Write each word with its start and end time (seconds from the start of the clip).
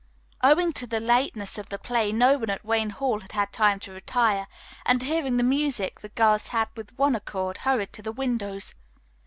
Owing 0.41 0.73
to 0.73 0.87
the 0.87 0.99
lateness 0.99 1.59
of 1.59 1.69
the 1.69 1.77
play 1.77 2.11
no 2.11 2.35
one 2.39 2.49
at 2.49 2.65
Wayne 2.65 2.89
Hall 2.89 3.19
had 3.19 3.33
had 3.33 3.53
time 3.53 3.79
to 3.81 3.91
retire, 3.91 4.47
and, 4.83 5.03
hearing 5.03 5.37
the 5.37 5.43
music, 5.43 5.99
the 5.99 6.09
girls 6.09 6.47
had 6.47 6.69
with 6.75 6.97
one 6.97 7.13
accord 7.13 7.59
hurried 7.59 7.93
to 7.93 8.01
the 8.01 8.11
windows. 8.11 8.73